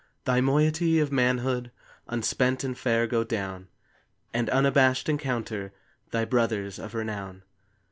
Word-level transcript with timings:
Thy 0.25 0.41
moiety 0.41 0.99
of 0.99 1.11
manhood 1.11 1.69
Unspent 2.07 2.63
and 2.63 2.75
fair, 2.75 3.05
go 3.05 3.23
down, 3.23 3.67
And, 4.33 4.49
unabashed, 4.49 5.07
encounter 5.07 5.73
Thy 6.09 6.25
brothers 6.25 6.79
of 6.79 6.95
renown. 6.95 7.43